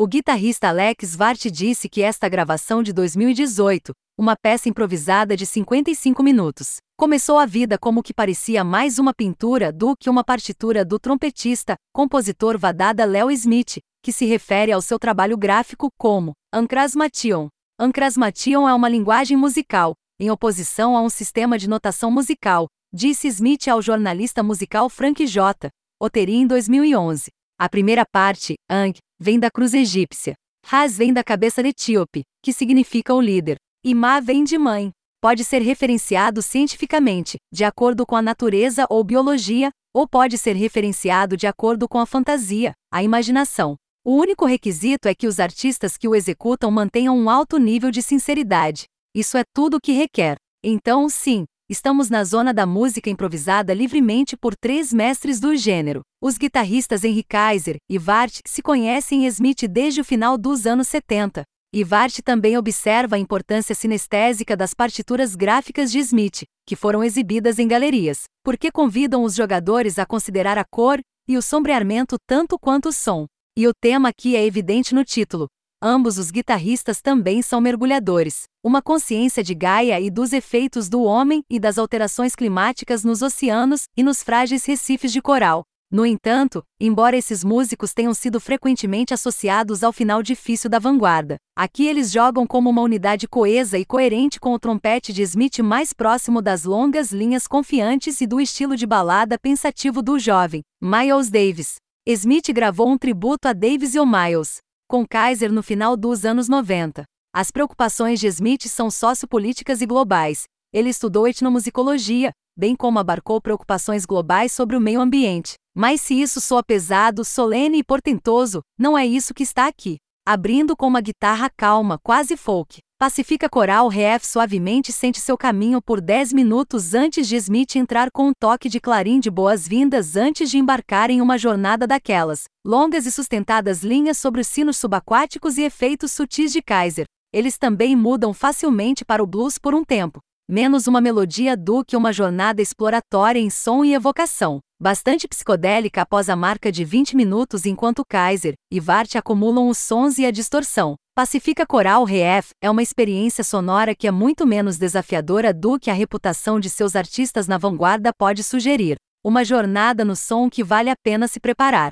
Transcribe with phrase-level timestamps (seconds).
[0.00, 6.22] O guitarrista Alex Vart disse que esta gravação de 2018, uma peça improvisada de 55
[6.22, 11.00] minutos, começou a vida como que parecia mais uma pintura do que uma partitura do
[11.00, 17.48] trompetista, compositor Vadada Leo Smith, que se refere ao seu trabalho gráfico como Ancrasmation.
[17.76, 23.66] Ancrasmation é uma linguagem musical, em oposição a um sistema de notação musical, disse Smith
[23.66, 25.70] ao jornalista musical Frank J.
[26.00, 27.32] Oteri em 2011.
[27.60, 30.34] A primeira parte, Ang, vem da cruz egípcia.
[30.64, 33.56] Ras vem da cabeça de etíope, que significa o líder.
[33.84, 34.90] E Ma vem de mãe.
[35.20, 41.36] Pode ser referenciado cientificamente, de acordo com a natureza ou biologia, ou pode ser referenciado
[41.36, 43.76] de acordo com a fantasia, a imaginação.
[44.04, 48.00] O único requisito é que os artistas que o executam mantenham um alto nível de
[48.00, 48.84] sinceridade.
[49.14, 50.36] Isso é tudo o que requer.
[50.62, 56.00] Então, sim, estamos na zona da música improvisada livremente por três mestres do gênero.
[56.22, 60.88] Os guitarristas Henry Kaiser e Vart se conhecem em Smith desde o final dos anos
[60.88, 61.42] 70.
[61.74, 67.58] E Vart também observa a importância sinestésica das partituras gráficas de Smith, que foram exibidas
[67.58, 72.88] em galerias, porque convidam os jogadores a considerar a cor e o sombreamento tanto quanto
[72.88, 73.26] o som.
[73.54, 75.46] E o tema aqui é evidente no título:
[75.80, 81.44] Ambos os guitarristas também são mergulhadores, uma consciência de Gaia e dos efeitos do homem
[81.48, 85.62] e das alterações climáticas nos oceanos e nos frágeis recifes de coral.
[85.88, 91.86] No entanto, embora esses músicos tenham sido frequentemente associados ao final difícil da vanguarda, aqui
[91.86, 96.42] eles jogam como uma unidade coesa e coerente com o trompete de Smith mais próximo
[96.42, 101.76] das longas linhas confiantes e do estilo de balada pensativo do jovem, Miles Davis.
[102.04, 106.48] Smith gravou um tributo a Davis e o Miles, com Kaiser no final dos anos
[106.48, 107.04] 90.
[107.30, 110.44] As preocupações de Smith são sociopolíticas e globais.
[110.72, 115.54] Ele estudou etnomusicologia, bem como abarcou preocupações globais sobre o meio ambiente.
[115.76, 119.98] Mas se isso soa pesado, solene e portentoso, não é isso que está aqui.
[120.26, 122.78] Abrindo com uma guitarra calma, quase folk.
[123.00, 128.26] Pacifica Coral Ref suavemente sente seu caminho por 10 minutos antes de Smith entrar com
[128.26, 133.12] um toque de clarim de boas-vindas antes de embarcar em uma jornada daquelas, longas e
[133.12, 137.04] sustentadas linhas sobre os sinos subaquáticos e efeitos sutis de Kaiser.
[137.32, 140.18] Eles também mudam facilmente para o blues por um tempo,
[140.50, 146.28] menos uma melodia do que uma jornada exploratória em som e evocação bastante psicodélica após
[146.28, 150.94] a marca de 20 minutos enquanto Kaiser e Vart acumulam os sons e a distorção.
[151.18, 155.92] Pacifica Coral Ref é uma experiência sonora que é muito menos desafiadora do que a
[155.92, 158.94] reputação de seus artistas na vanguarda pode sugerir.
[159.24, 161.90] Uma jornada no som que vale a pena se preparar.